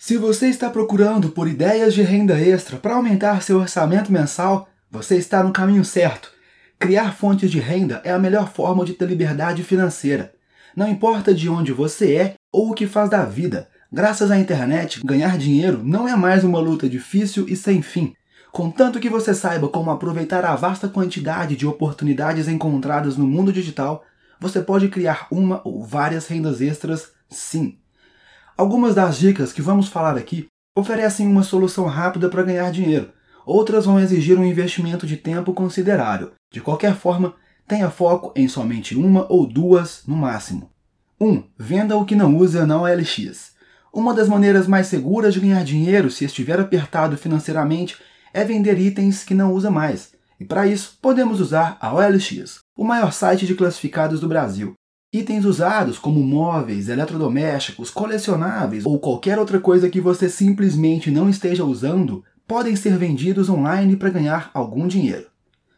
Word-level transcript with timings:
Se 0.00 0.16
você 0.16 0.46
está 0.46 0.70
procurando 0.70 1.30
por 1.30 1.48
ideias 1.48 1.92
de 1.92 2.02
renda 2.02 2.40
extra 2.40 2.76
para 2.76 2.94
aumentar 2.94 3.42
seu 3.42 3.58
orçamento 3.58 4.12
mensal, 4.12 4.68
você 4.88 5.16
está 5.16 5.42
no 5.42 5.52
caminho 5.52 5.84
certo. 5.84 6.30
Criar 6.78 7.16
fontes 7.16 7.50
de 7.50 7.58
renda 7.58 8.00
é 8.04 8.12
a 8.12 8.18
melhor 8.18 8.48
forma 8.48 8.84
de 8.84 8.92
ter 8.92 9.06
liberdade 9.06 9.64
financeira. 9.64 10.32
Não 10.76 10.88
importa 10.88 11.34
de 11.34 11.48
onde 11.48 11.72
você 11.72 12.14
é 12.14 12.34
ou 12.52 12.70
o 12.70 12.74
que 12.74 12.86
faz 12.86 13.10
da 13.10 13.24
vida, 13.24 13.68
graças 13.92 14.30
à 14.30 14.38
internet, 14.38 15.04
ganhar 15.04 15.36
dinheiro 15.36 15.82
não 15.82 16.08
é 16.08 16.14
mais 16.14 16.44
uma 16.44 16.60
luta 16.60 16.88
difícil 16.88 17.46
e 17.48 17.56
sem 17.56 17.82
fim. 17.82 18.14
Contanto 18.52 19.00
que 19.00 19.10
você 19.10 19.34
saiba 19.34 19.68
como 19.68 19.90
aproveitar 19.90 20.44
a 20.44 20.54
vasta 20.54 20.88
quantidade 20.88 21.56
de 21.56 21.66
oportunidades 21.66 22.46
encontradas 22.46 23.16
no 23.16 23.26
mundo 23.26 23.52
digital, 23.52 24.04
você 24.38 24.60
pode 24.60 24.86
criar 24.90 25.26
uma 25.28 25.60
ou 25.64 25.82
várias 25.84 26.28
rendas 26.28 26.60
extras, 26.60 27.10
sim. 27.28 27.76
Algumas 28.58 28.92
das 28.92 29.16
dicas 29.16 29.52
que 29.52 29.62
vamos 29.62 29.86
falar 29.86 30.16
aqui 30.16 30.48
oferecem 30.76 31.28
uma 31.28 31.44
solução 31.44 31.86
rápida 31.86 32.28
para 32.28 32.42
ganhar 32.42 32.72
dinheiro. 32.72 33.12
Outras 33.46 33.86
vão 33.86 34.00
exigir 34.00 34.36
um 34.36 34.44
investimento 34.44 35.06
de 35.06 35.16
tempo 35.16 35.54
considerável. 35.54 36.32
De 36.52 36.60
qualquer 36.60 36.96
forma, 36.96 37.36
tenha 37.68 37.88
foco 37.88 38.32
em 38.34 38.48
somente 38.48 38.96
uma 38.96 39.32
ou 39.32 39.46
duas 39.46 40.02
no 40.08 40.16
máximo. 40.16 40.72
1. 41.20 41.28
Um, 41.28 41.44
venda 41.56 41.96
o 41.96 42.04
que 42.04 42.16
não 42.16 42.36
usa 42.36 42.66
na 42.66 42.82
OLX. 42.82 43.52
Uma 43.94 44.12
das 44.12 44.28
maneiras 44.28 44.66
mais 44.66 44.88
seguras 44.88 45.34
de 45.34 45.38
ganhar 45.38 45.62
dinheiro 45.62 46.10
se 46.10 46.24
estiver 46.24 46.58
apertado 46.58 47.16
financeiramente 47.16 47.96
é 48.34 48.42
vender 48.42 48.76
itens 48.80 49.22
que 49.22 49.34
não 49.34 49.52
usa 49.52 49.70
mais. 49.70 50.14
E 50.40 50.44
para 50.44 50.66
isso, 50.66 50.98
podemos 51.00 51.40
usar 51.40 51.78
a 51.80 51.94
OLX, 51.94 52.58
o 52.76 52.82
maior 52.82 53.12
site 53.12 53.46
de 53.46 53.54
classificados 53.54 54.18
do 54.18 54.26
Brasil. 54.26 54.74
Itens 55.10 55.46
usados 55.46 55.98
como 55.98 56.22
móveis, 56.22 56.90
eletrodomésticos, 56.90 57.88
colecionáveis 57.88 58.84
ou 58.84 58.98
qualquer 58.98 59.38
outra 59.38 59.58
coisa 59.58 59.88
que 59.88 60.02
você 60.02 60.28
simplesmente 60.28 61.10
não 61.10 61.30
esteja 61.30 61.64
usando 61.64 62.22
podem 62.46 62.76
ser 62.76 62.98
vendidos 62.98 63.48
online 63.48 63.96
para 63.96 64.10
ganhar 64.10 64.50
algum 64.52 64.86
dinheiro. 64.86 65.28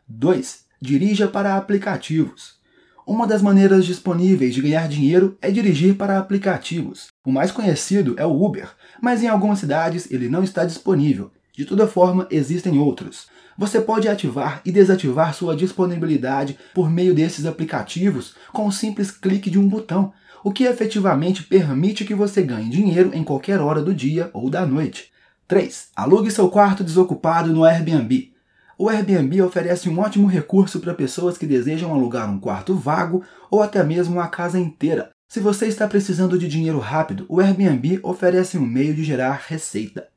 2. 0.08 0.64
Dirija 0.82 1.28
para 1.28 1.56
aplicativos. 1.56 2.58
Uma 3.06 3.24
das 3.24 3.40
maneiras 3.40 3.86
disponíveis 3.86 4.52
de 4.52 4.62
ganhar 4.62 4.88
dinheiro 4.88 5.38
é 5.40 5.48
dirigir 5.48 5.94
para 5.94 6.18
aplicativos. 6.18 7.06
O 7.24 7.30
mais 7.30 7.52
conhecido 7.52 8.16
é 8.18 8.26
o 8.26 8.44
Uber, 8.44 8.68
mas 9.00 9.22
em 9.22 9.28
algumas 9.28 9.60
cidades 9.60 10.10
ele 10.10 10.28
não 10.28 10.42
está 10.42 10.64
disponível. 10.64 11.30
De 11.56 11.64
toda 11.64 11.86
forma, 11.86 12.26
existem 12.30 12.78
outros. 12.78 13.26
Você 13.58 13.80
pode 13.80 14.08
ativar 14.08 14.62
e 14.64 14.72
desativar 14.72 15.34
sua 15.34 15.54
disponibilidade 15.54 16.58
por 16.72 16.90
meio 16.90 17.14
desses 17.14 17.44
aplicativos 17.44 18.34
com 18.52 18.66
o 18.66 18.72
simples 18.72 19.10
clique 19.10 19.50
de 19.50 19.58
um 19.58 19.68
botão, 19.68 20.12
o 20.42 20.50
que 20.50 20.64
efetivamente 20.64 21.42
permite 21.42 22.04
que 22.04 22.14
você 22.14 22.42
ganhe 22.42 22.70
dinheiro 22.70 23.10
em 23.12 23.22
qualquer 23.22 23.60
hora 23.60 23.82
do 23.82 23.94
dia 23.94 24.30
ou 24.32 24.48
da 24.48 24.64
noite. 24.64 25.10
3. 25.46 25.88
Alugue 25.94 26.30
seu 26.30 26.48
quarto 26.48 26.82
desocupado 26.82 27.52
no 27.52 27.64
Airbnb. 27.64 28.32
O 28.78 28.88
Airbnb 28.88 29.42
oferece 29.42 29.90
um 29.90 29.98
ótimo 29.98 30.26
recurso 30.26 30.80
para 30.80 30.94
pessoas 30.94 31.36
que 31.36 31.46
desejam 31.46 31.92
alugar 31.92 32.30
um 32.30 32.40
quarto 32.40 32.74
vago 32.74 33.22
ou 33.50 33.62
até 33.62 33.84
mesmo 33.84 34.14
uma 34.14 34.28
casa 34.28 34.58
inteira. 34.58 35.10
Se 35.28 35.38
você 35.38 35.66
está 35.66 35.86
precisando 35.86 36.38
de 36.38 36.48
dinheiro 36.48 36.78
rápido, 36.78 37.26
o 37.28 37.40
Airbnb 37.40 38.00
oferece 38.02 38.56
um 38.56 38.66
meio 38.66 38.94
de 38.94 39.04
gerar 39.04 39.44
receita 39.46 40.08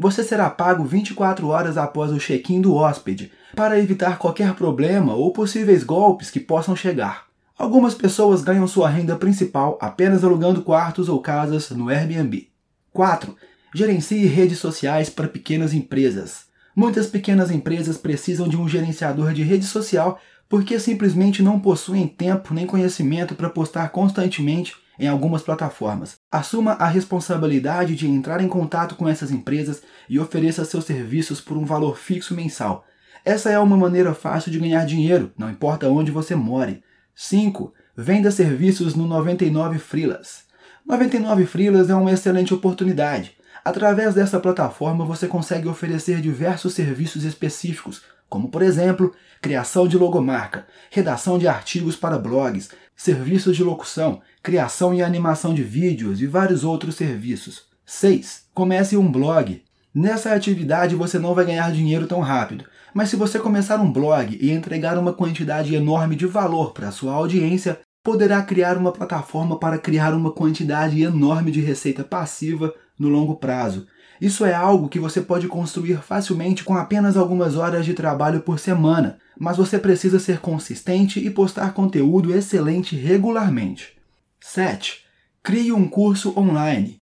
você 0.00 0.24
será 0.24 0.48
pago 0.48 0.82
24 0.82 1.46
horas 1.48 1.76
após 1.76 2.10
o 2.10 2.18
check-in 2.18 2.62
do 2.62 2.74
hóspede, 2.74 3.30
para 3.54 3.78
evitar 3.78 4.16
qualquer 4.16 4.54
problema 4.54 5.12
ou 5.12 5.30
possíveis 5.30 5.84
golpes 5.84 6.30
que 6.30 6.40
possam 6.40 6.74
chegar. 6.74 7.26
Algumas 7.58 7.92
pessoas 7.92 8.40
ganham 8.40 8.66
sua 8.66 8.88
renda 8.88 9.14
principal 9.14 9.76
apenas 9.78 10.24
alugando 10.24 10.62
quartos 10.62 11.10
ou 11.10 11.20
casas 11.20 11.68
no 11.68 11.90
Airbnb. 11.90 12.48
4. 12.94 13.36
Gerencie 13.74 14.24
redes 14.24 14.58
sociais 14.58 15.10
para 15.10 15.28
pequenas 15.28 15.74
empresas. 15.74 16.46
Muitas 16.74 17.06
pequenas 17.06 17.50
empresas 17.50 17.98
precisam 17.98 18.48
de 18.48 18.56
um 18.56 18.66
gerenciador 18.66 19.34
de 19.34 19.42
rede 19.42 19.66
social 19.66 20.18
porque 20.48 20.80
simplesmente 20.80 21.42
não 21.42 21.60
possuem 21.60 22.08
tempo 22.08 22.54
nem 22.54 22.66
conhecimento 22.66 23.34
para 23.34 23.50
postar 23.50 23.90
constantemente 23.90 24.74
em 25.00 25.08
algumas 25.08 25.42
plataformas. 25.42 26.18
Assuma 26.30 26.72
a 26.72 26.86
responsabilidade 26.86 27.96
de 27.96 28.06
entrar 28.06 28.42
em 28.42 28.48
contato 28.48 28.94
com 28.94 29.08
essas 29.08 29.30
empresas 29.30 29.82
e 30.08 30.20
ofereça 30.20 30.64
seus 30.64 30.84
serviços 30.84 31.40
por 31.40 31.56
um 31.56 31.64
valor 31.64 31.96
fixo 31.96 32.34
mensal. 32.34 32.84
Essa 33.24 33.50
é 33.50 33.58
uma 33.58 33.76
maneira 33.76 34.14
fácil 34.14 34.52
de 34.52 34.58
ganhar 34.58 34.84
dinheiro, 34.84 35.32
não 35.36 35.50
importa 35.50 35.88
onde 35.88 36.10
você 36.10 36.34
more. 36.34 36.82
5. 37.14 37.72
Venda 37.96 38.30
serviços 38.30 38.94
no 38.94 39.06
99 39.06 39.78
Freelas. 39.78 40.44
99 40.86 41.46
Freelas 41.46 41.88
é 41.88 41.94
uma 41.94 42.12
excelente 42.12 42.52
oportunidade. 42.52 43.36
Através 43.64 44.14
dessa 44.14 44.38
plataforma 44.38 45.04
você 45.04 45.26
consegue 45.26 45.68
oferecer 45.68 46.20
diversos 46.20 46.74
serviços 46.74 47.24
específicos, 47.24 48.02
como 48.28 48.48
por 48.48 48.62
exemplo, 48.62 49.14
criação 49.40 49.88
de 49.88 49.98
logomarca, 49.98 50.66
redação 50.90 51.38
de 51.38 51.48
artigos 51.48 51.96
para 51.96 52.18
blogs, 52.18 52.70
serviços 53.00 53.56
de 53.56 53.64
locução, 53.64 54.20
criação 54.42 54.92
e 54.92 55.00
animação 55.00 55.54
de 55.54 55.62
vídeos 55.62 56.20
e 56.20 56.26
vários 56.26 56.64
outros 56.64 56.96
serviços. 56.96 57.62
6. 57.86 58.42
Comece 58.52 58.94
um 58.94 59.10
blog. 59.10 59.62
Nessa 59.94 60.34
atividade 60.34 60.94
você 60.94 61.18
não 61.18 61.34
vai 61.34 61.46
ganhar 61.46 61.72
dinheiro 61.72 62.06
tão 62.06 62.20
rápido, 62.20 62.66
mas 62.92 63.08
se 63.08 63.16
você 63.16 63.38
começar 63.38 63.80
um 63.80 63.90
blog 63.90 64.36
e 64.38 64.50
entregar 64.50 64.98
uma 64.98 65.14
quantidade 65.14 65.74
enorme 65.74 66.14
de 66.14 66.26
valor 66.26 66.72
para 66.74 66.90
sua 66.90 67.14
audiência, 67.14 67.80
poderá 68.04 68.42
criar 68.42 68.76
uma 68.76 68.92
plataforma 68.92 69.58
para 69.58 69.78
criar 69.78 70.12
uma 70.12 70.30
quantidade 70.30 71.02
enorme 71.02 71.50
de 71.50 71.62
receita 71.62 72.04
passiva 72.04 72.74
no 72.98 73.08
longo 73.08 73.36
prazo. 73.36 73.86
Isso 74.20 74.44
é 74.44 74.52
algo 74.52 74.88
que 74.88 75.00
você 75.00 75.22
pode 75.22 75.48
construir 75.48 76.02
facilmente 76.02 76.62
com 76.62 76.76
apenas 76.76 77.16
algumas 77.16 77.56
horas 77.56 77.86
de 77.86 77.94
trabalho 77.94 78.40
por 78.42 78.58
semana, 78.58 79.18
mas 79.38 79.56
você 79.56 79.78
precisa 79.78 80.18
ser 80.18 80.40
consistente 80.40 81.18
e 81.18 81.30
postar 81.30 81.72
conteúdo 81.72 82.34
excelente 82.34 82.94
regularmente. 82.94 83.96
7. 84.38 85.04
Crie 85.42 85.72
um 85.72 85.88
curso 85.88 86.38
online. 86.38 86.98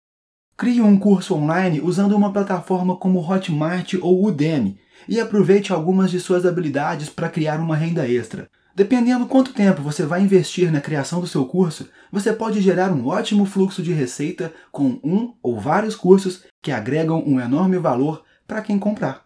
Crie 0.56 0.80
um 0.80 0.98
curso 0.98 1.34
online 1.34 1.80
usando 1.80 2.16
uma 2.16 2.32
plataforma 2.32 2.96
como 2.96 3.20
Hotmart 3.20 3.94
ou 4.00 4.24
Udemy 4.24 4.76
e 5.08 5.20
aproveite 5.20 5.72
algumas 5.72 6.10
de 6.10 6.18
suas 6.18 6.44
habilidades 6.44 7.08
para 7.08 7.28
criar 7.28 7.60
uma 7.60 7.76
renda 7.76 8.08
extra. 8.08 8.48
Dependendo 8.74 9.26
quanto 9.26 9.52
tempo 9.52 9.82
você 9.82 10.04
vai 10.04 10.20
investir 10.20 10.72
na 10.72 10.80
criação 10.80 11.20
do 11.20 11.28
seu 11.28 11.44
curso, 11.46 11.88
você 12.10 12.32
pode 12.32 12.60
gerar 12.60 12.90
um 12.90 13.06
ótimo 13.06 13.46
fluxo 13.46 13.80
de 13.80 13.92
receita 13.92 14.52
com 14.72 14.98
um 15.04 15.32
ou 15.40 15.60
vários 15.60 15.94
cursos 15.94 16.42
que 16.60 16.72
agregam 16.72 17.22
um 17.24 17.40
enorme 17.40 17.78
valor 17.78 18.24
para 18.48 18.62
quem 18.62 18.76
comprar. 18.76 19.24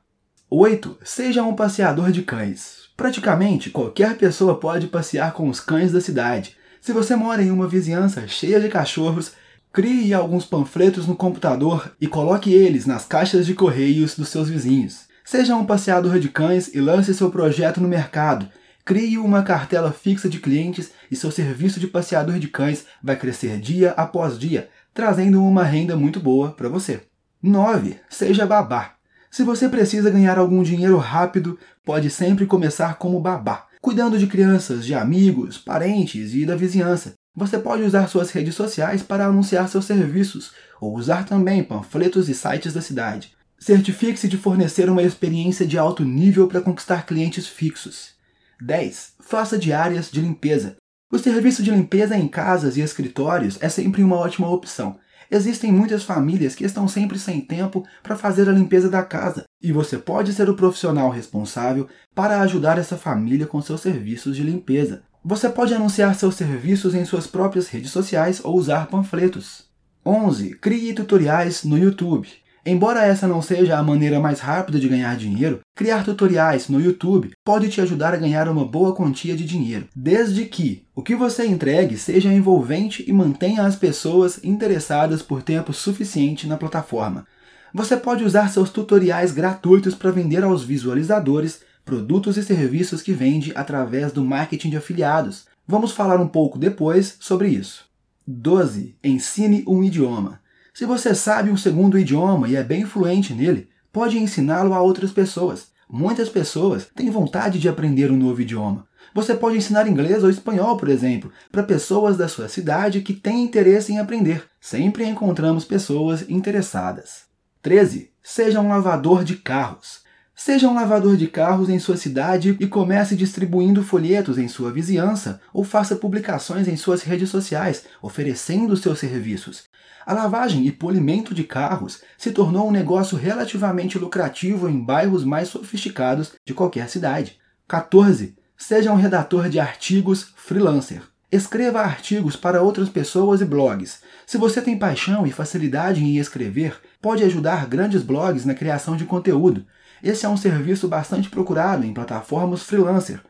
8. 0.50 0.98
Seja 1.02 1.42
um 1.42 1.56
passeador 1.56 2.12
de 2.12 2.22
cães. 2.22 2.90
Praticamente 2.94 3.70
qualquer 3.70 4.18
pessoa 4.18 4.58
pode 4.58 4.86
passear 4.86 5.32
com 5.32 5.48
os 5.48 5.60
cães 5.60 5.92
da 5.92 6.00
cidade. 6.00 6.54
Se 6.78 6.92
você 6.92 7.16
mora 7.16 7.42
em 7.42 7.50
uma 7.50 7.66
vizinhança 7.66 8.28
cheia 8.28 8.60
de 8.60 8.68
cachorros, 8.68 9.32
crie 9.72 10.12
alguns 10.12 10.44
panfletos 10.44 11.06
no 11.06 11.16
computador 11.16 11.94
e 11.98 12.06
coloque 12.06 12.52
eles 12.52 12.84
nas 12.84 13.06
caixas 13.06 13.46
de 13.46 13.54
correios 13.54 14.14
dos 14.14 14.28
seus 14.28 14.50
vizinhos. 14.50 15.06
Seja 15.24 15.56
um 15.56 15.64
passeador 15.64 16.18
de 16.18 16.28
cães 16.28 16.74
e 16.74 16.80
lance 16.80 17.14
seu 17.14 17.30
projeto 17.30 17.80
no 17.80 17.88
mercado, 17.88 18.48
Crie 18.88 19.18
uma 19.18 19.42
cartela 19.42 19.92
fixa 19.92 20.30
de 20.30 20.40
clientes 20.40 20.92
e 21.10 21.14
seu 21.14 21.30
serviço 21.30 21.78
de 21.78 21.86
passeador 21.86 22.38
de 22.38 22.48
cães 22.48 22.86
vai 23.02 23.16
crescer 23.16 23.60
dia 23.60 23.90
após 23.90 24.38
dia, 24.38 24.70
trazendo 24.94 25.44
uma 25.44 25.62
renda 25.62 25.94
muito 25.94 26.18
boa 26.18 26.52
para 26.52 26.70
você. 26.70 27.02
9. 27.42 27.96
Seja 28.08 28.46
babá. 28.46 28.94
Se 29.30 29.42
você 29.42 29.68
precisa 29.68 30.08
ganhar 30.08 30.38
algum 30.38 30.62
dinheiro 30.62 30.96
rápido, 30.96 31.58
pode 31.84 32.08
sempre 32.08 32.46
começar 32.46 32.94
como 32.94 33.20
babá, 33.20 33.66
cuidando 33.78 34.18
de 34.18 34.26
crianças, 34.26 34.86
de 34.86 34.94
amigos, 34.94 35.58
parentes 35.58 36.32
e 36.32 36.46
da 36.46 36.56
vizinhança. 36.56 37.12
Você 37.36 37.58
pode 37.58 37.82
usar 37.82 38.08
suas 38.08 38.30
redes 38.30 38.54
sociais 38.54 39.02
para 39.02 39.26
anunciar 39.26 39.68
seus 39.68 39.84
serviços, 39.84 40.52
ou 40.80 40.96
usar 40.96 41.26
também 41.26 41.62
panfletos 41.62 42.30
e 42.30 42.34
sites 42.34 42.72
da 42.72 42.80
cidade. 42.80 43.36
Certifique-se 43.58 44.28
de 44.28 44.38
fornecer 44.38 44.88
uma 44.88 45.02
experiência 45.02 45.66
de 45.66 45.76
alto 45.76 46.06
nível 46.06 46.48
para 46.48 46.62
conquistar 46.62 47.04
clientes 47.04 47.46
fixos. 47.46 48.16
10. 48.60 49.14
Faça 49.20 49.58
diárias 49.58 50.10
de 50.10 50.20
limpeza. 50.20 50.76
O 51.12 51.18
serviço 51.18 51.62
de 51.62 51.70
limpeza 51.70 52.16
em 52.16 52.26
casas 52.28 52.76
e 52.76 52.80
escritórios 52.80 53.56
é 53.60 53.68
sempre 53.68 54.02
uma 54.02 54.16
ótima 54.16 54.50
opção. 54.50 54.98
Existem 55.30 55.70
muitas 55.70 56.02
famílias 56.02 56.54
que 56.54 56.64
estão 56.64 56.88
sempre 56.88 57.18
sem 57.18 57.40
tempo 57.40 57.86
para 58.02 58.16
fazer 58.16 58.48
a 58.48 58.52
limpeza 58.52 58.88
da 58.88 59.02
casa, 59.02 59.44
e 59.62 59.70
você 59.72 59.98
pode 59.98 60.32
ser 60.32 60.48
o 60.48 60.56
profissional 60.56 61.10
responsável 61.10 61.86
para 62.14 62.40
ajudar 62.40 62.78
essa 62.78 62.96
família 62.96 63.46
com 63.46 63.60
seus 63.60 63.80
serviços 63.80 64.34
de 64.34 64.42
limpeza. 64.42 65.02
Você 65.24 65.48
pode 65.48 65.74
anunciar 65.74 66.14
seus 66.14 66.34
serviços 66.34 66.94
em 66.94 67.04
suas 67.04 67.26
próprias 67.26 67.68
redes 67.68 67.90
sociais 67.90 68.40
ou 68.42 68.56
usar 68.56 68.86
panfletos. 68.86 69.66
11. 70.04 70.54
Crie 70.56 70.94
tutoriais 70.94 71.64
no 71.64 71.76
YouTube. 71.78 72.28
Embora 72.64 73.04
essa 73.04 73.26
não 73.26 73.40
seja 73.40 73.78
a 73.78 73.82
maneira 73.82 74.20
mais 74.20 74.40
rápida 74.40 74.78
de 74.78 74.88
ganhar 74.88 75.16
dinheiro, 75.16 75.60
criar 75.74 76.04
tutoriais 76.04 76.68
no 76.68 76.80
YouTube 76.80 77.32
pode 77.44 77.68
te 77.68 77.80
ajudar 77.80 78.12
a 78.12 78.18
ganhar 78.18 78.48
uma 78.48 78.64
boa 78.64 78.94
quantia 78.94 79.36
de 79.36 79.44
dinheiro, 79.44 79.86
desde 79.94 80.44
que 80.44 80.84
o 80.94 81.02
que 81.02 81.14
você 81.14 81.46
entregue 81.46 81.96
seja 81.96 82.32
envolvente 82.32 83.04
e 83.06 83.12
mantenha 83.12 83.62
as 83.62 83.76
pessoas 83.76 84.40
interessadas 84.42 85.22
por 85.22 85.42
tempo 85.42 85.72
suficiente 85.72 86.46
na 86.46 86.56
plataforma. 86.56 87.26
Você 87.72 87.96
pode 87.96 88.24
usar 88.24 88.48
seus 88.48 88.70
tutoriais 88.70 89.32
gratuitos 89.32 89.94
para 89.94 90.10
vender 90.10 90.42
aos 90.42 90.64
visualizadores 90.64 91.60
produtos 91.84 92.36
e 92.36 92.42
serviços 92.42 93.00
que 93.00 93.12
vende 93.12 93.52
através 93.54 94.12
do 94.12 94.24
marketing 94.24 94.70
de 94.70 94.76
afiliados. 94.76 95.46
Vamos 95.66 95.92
falar 95.92 96.20
um 96.20 96.28
pouco 96.28 96.58
depois 96.58 97.16
sobre 97.20 97.48
isso. 97.48 97.86
12. 98.26 98.94
Ensine 99.02 99.64
um 99.66 99.82
idioma. 99.82 100.40
Se 100.78 100.86
você 100.86 101.12
sabe 101.12 101.50
um 101.50 101.56
segundo 101.56 101.98
idioma 101.98 102.46
e 102.46 102.54
é 102.54 102.62
bem 102.62 102.84
fluente 102.84 103.34
nele, 103.34 103.68
pode 103.92 104.16
ensiná-lo 104.16 104.72
a 104.72 104.80
outras 104.80 105.10
pessoas. 105.10 105.72
Muitas 105.90 106.28
pessoas 106.28 106.86
têm 106.94 107.10
vontade 107.10 107.58
de 107.58 107.68
aprender 107.68 108.12
um 108.12 108.16
novo 108.16 108.40
idioma. 108.42 108.86
Você 109.12 109.34
pode 109.34 109.56
ensinar 109.56 109.88
inglês 109.88 110.22
ou 110.22 110.30
espanhol, 110.30 110.76
por 110.76 110.88
exemplo, 110.88 111.32
para 111.50 111.64
pessoas 111.64 112.16
da 112.16 112.28
sua 112.28 112.48
cidade 112.48 113.00
que 113.00 113.12
têm 113.12 113.42
interesse 113.42 113.92
em 113.92 113.98
aprender. 113.98 114.44
Sempre 114.60 115.04
encontramos 115.04 115.64
pessoas 115.64 116.24
interessadas. 116.30 117.22
13. 117.60 118.12
Seja 118.22 118.60
um 118.60 118.68
lavador 118.68 119.24
de 119.24 119.34
carros. 119.34 120.02
Seja 120.40 120.68
um 120.68 120.74
lavador 120.74 121.16
de 121.16 121.26
carros 121.26 121.68
em 121.68 121.80
sua 121.80 121.96
cidade 121.96 122.56
e 122.60 122.66
comece 122.68 123.16
distribuindo 123.16 123.82
folhetos 123.82 124.38
em 124.38 124.46
sua 124.46 124.70
vizinhança 124.70 125.40
ou 125.52 125.64
faça 125.64 125.96
publicações 125.96 126.68
em 126.68 126.76
suas 126.76 127.02
redes 127.02 127.28
sociais, 127.28 127.86
oferecendo 128.00 128.76
seus 128.76 129.00
serviços. 129.00 129.64
A 130.06 130.14
lavagem 130.14 130.64
e 130.64 130.70
polimento 130.70 131.34
de 131.34 131.42
carros 131.42 132.02
se 132.16 132.30
tornou 132.30 132.68
um 132.68 132.70
negócio 132.70 133.18
relativamente 133.18 133.98
lucrativo 133.98 134.68
em 134.68 134.80
bairros 134.80 135.24
mais 135.24 135.48
sofisticados 135.48 136.34
de 136.46 136.54
qualquer 136.54 136.88
cidade. 136.88 137.36
14. 137.66 138.36
Seja 138.56 138.92
um 138.92 138.96
redator 138.96 139.48
de 139.48 139.58
artigos 139.58 140.32
freelancer. 140.36 141.02
Escreva 141.32 141.80
artigos 141.80 142.36
para 142.36 142.62
outras 142.62 142.88
pessoas 142.88 143.40
e 143.40 143.44
blogs. 143.44 144.02
Se 144.24 144.38
você 144.38 144.62
tem 144.62 144.78
paixão 144.78 145.26
e 145.26 145.32
facilidade 145.32 146.02
em 146.02 146.16
escrever, 146.16 146.80
pode 147.02 147.24
ajudar 147.24 147.66
grandes 147.66 148.04
blogs 148.04 148.44
na 148.44 148.54
criação 148.54 148.96
de 148.96 149.04
conteúdo. 149.04 149.66
Esse 150.02 150.26
é 150.26 150.28
um 150.28 150.36
serviço 150.36 150.88
bastante 150.88 151.28
procurado 151.28 151.84
em 151.84 151.92
plataformas 151.92 152.62
freelancer. 152.62 153.20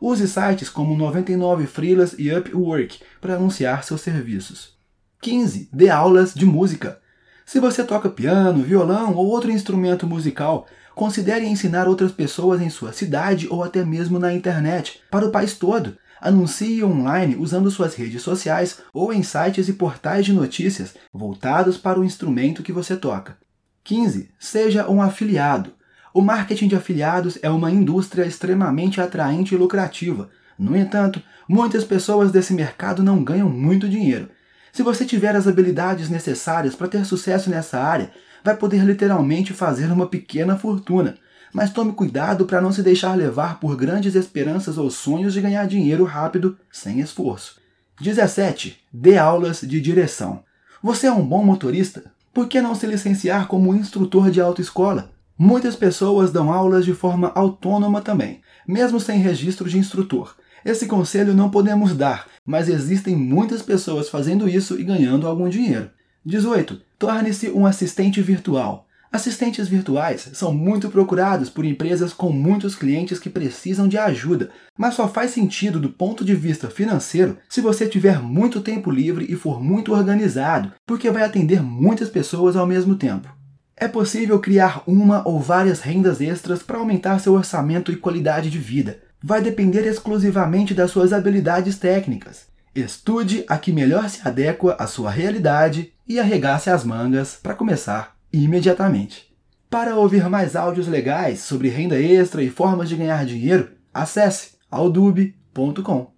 Use 0.00 0.26
sites 0.28 0.68
como 0.68 0.96
99 0.96 1.66
Freelas 1.66 2.14
e 2.18 2.30
Upwork 2.30 3.00
para 3.20 3.36
anunciar 3.36 3.84
seus 3.84 4.00
serviços. 4.00 4.74
15. 5.20 5.68
Dê 5.72 5.88
aulas 5.88 6.34
de 6.34 6.44
música. 6.44 7.00
Se 7.46 7.60
você 7.60 7.84
toca 7.84 8.08
piano, 8.08 8.62
violão 8.62 9.14
ou 9.14 9.26
outro 9.26 9.50
instrumento 9.50 10.06
musical, 10.06 10.66
considere 10.94 11.46
ensinar 11.46 11.88
outras 11.88 12.12
pessoas 12.12 12.60
em 12.60 12.70
sua 12.70 12.92
cidade 12.92 13.46
ou 13.50 13.62
até 13.62 13.84
mesmo 13.84 14.18
na 14.18 14.32
internet, 14.32 15.00
para 15.10 15.26
o 15.26 15.30
país 15.30 15.54
todo. 15.56 15.96
Anuncie 16.20 16.82
online 16.82 17.36
usando 17.36 17.70
suas 17.70 17.94
redes 17.94 18.22
sociais 18.22 18.80
ou 18.92 19.12
em 19.12 19.22
sites 19.22 19.68
e 19.68 19.74
portais 19.74 20.24
de 20.24 20.32
notícias 20.32 20.94
voltados 21.12 21.76
para 21.76 22.00
o 22.00 22.04
instrumento 22.04 22.62
que 22.62 22.72
você 22.72 22.96
toca. 22.96 23.36
15. 23.82 24.30
Seja 24.38 24.88
um 24.90 25.02
afiliado. 25.02 25.72
O 26.14 26.20
marketing 26.20 26.68
de 26.68 26.76
afiliados 26.76 27.40
é 27.42 27.50
uma 27.50 27.72
indústria 27.72 28.24
extremamente 28.24 29.00
atraente 29.00 29.52
e 29.52 29.58
lucrativa. 29.58 30.30
No 30.56 30.76
entanto, 30.76 31.20
muitas 31.48 31.82
pessoas 31.82 32.30
desse 32.30 32.54
mercado 32.54 33.02
não 33.02 33.24
ganham 33.24 33.50
muito 33.50 33.88
dinheiro. 33.88 34.28
Se 34.72 34.84
você 34.84 35.04
tiver 35.04 35.34
as 35.34 35.48
habilidades 35.48 36.08
necessárias 36.08 36.76
para 36.76 36.86
ter 36.86 37.04
sucesso 37.04 37.50
nessa 37.50 37.80
área, 37.80 38.12
vai 38.44 38.56
poder 38.56 38.84
literalmente 38.84 39.52
fazer 39.52 39.90
uma 39.90 40.06
pequena 40.06 40.56
fortuna. 40.56 41.16
Mas 41.52 41.72
tome 41.72 41.92
cuidado 41.92 42.46
para 42.46 42.60
não 42.60 42.70
se 42.70 42.80
deixar 42.80 43.16
levar 43.16 43.58
por 43.58 43.76
grandes 43.76 44.14
esperanças 44.14 44.78
ou 44.78 44.92
sonhos 44.92 45.32
de 45.32 45.40
ganhar 45.40 45.66
dinheiro 45.66 46.04
rápido, 46.04 46.56
sem 46.70 47.00
esforço. 47.00 47.58
17. 48.00 48.80
Dê 48.92 49.18
aulas 49.18 49.62
de 49.62 49.80
direção. 49.80 50.44
Você 50.80 51.08
é 51.08 51.12
um 51.12 51.26
bom 51.26 51.44
motorista? 51.44 52.04
Por 52.32 52.46
que 52.46 52.60
não 52.60 52.76
se 52.76 52.86
licenciar 52.86 53.48
como 53.48 53.74
instrutor 53.74 54.30
de 54.30 54.40
autoescola? 54.40 55.13
Muitas 55.38 55.74
pessoas 55.74 56.30
dão 56.30 56.52
aulas 56.52 56.84
de 56.84 56.94
forma 56.94 57.32
autônoma 57.34 58.00
também, 58.00 58.40
mesmo 58.66 59.00
sem 59.00 59.18
registro 59.18 59.68
de 59.68 59.78
instrutor. 59.78 60.36
Esse 60.64 60.86
conselho 60.86 61.34
não 61.34 61.50
podemos 61.50 61.94
dar, 61.94 62.28
mas 62.46 62.68
existem 62.68 63.16
muitas 63.16 63.60
pessoas 63.60 64.08
fazendo 64.08 64.48
isso 64.48 64.80
e 64.80 64.84
ganhando 64.84 65.26
algum 65.26 65.48
dinheiro. 65.48 65.90
18. 66.24 66.80
Torne-se 66.98 67.50
um 67.50 67.66
assistente 67.66 68.22
virtual. 68.22 68.86
Assistentes 69.12 69.68
virtuais 69.68 70.30
são 70.32 70.52
muito 70.52 70.88
procurados 70.88 71.50
por 71.50 71.64
empresas 71.64 72.12
com 72.12 72.32
muitos 72.32 72.74
clientes 72.74 73.18
que 73.18 73.28
precisam 73.28 73.86
de 73.86 73.98
ajuda, 73.98 74.50
mas 74.76 74.94
só 74.94 75.06
faz 75.06 75.32
sentido 75.32 75.78
do 75.78 75.90
ponto 75.90 76.24
de 76.24 76.34
vista 76.34 76.70
financeiro 76.70 77.38
se 77.48 77.60
você 77.60 77.86
tiver 77.86 78.20
muito 78.20 78.60
tempo 78.60 78.90
livre 78.90 79.26
e 79.28 79.36
for 79.36 79.62
muito 79.62 79.92
organizado, 79.92 80.72
porque 80.86 81.10
vai 81.10 81.24
atender 81.24 81.62
muitas 81.62 82.08
pessoas 82.08 82.56
ao 82.56 82.66
mesmo 82.66 82.96
tempo. 82.96 83.28
É 83.76 83.88
possível 83.88 84.38
criar 84.38 84.82
uma 84.86 85.26
ou 85.26 85.40
várias 85.40 85.80
rendas 85.80 86.20
extras 86.20 86.62
para 86.62 86.78
aumentar 86.78 87.18
seu 87.18 87.34
orçamento 87.34 87.90
e 87.90 87.96
qualidade 87.96 88.48
de 88.48 88.58
vida. 88.58 89.00
Vai 89.22 89.40
depender 89.40 89.86
exclusivamente 89.86 90.74
das 90.74 90.90
suas 90.90 91.12
habilidades 91.12 91.76
técnicas. 91.78 92.46
Estude 92.74 93.44
a 93.48 93.58
que 93.58 93.72
melhor 93.72 94.08
se 94.08 94.26
adequa 94.26 94.76
à 94.78 94.86
sua 94.86 95.10
realidade 95.10 95.92
e 96.06 96.20
arregace 96.20 96.70
as 96.70 96.84
mangas 96.84 97.38
para 97.42 97.54
começar 97.54 98.16
imediatamente. 98.32 99.32
Para 99.68 99.96
ouvir 99.96 100.28
mais 100.28 100.54
áudios 100.54 100.86
legais 100.86 101.40
sobre 101.40 101.68
renda 101.68 101.98
extra 101.98 102.42
e 102.42 102.50
formas 102.50 102.88
de 102.88 102.96
ganhar 102.96 103.24
dinheiro, 103.26 103.70
acesse 103.92 104.52
audube.com. 104.70 106.13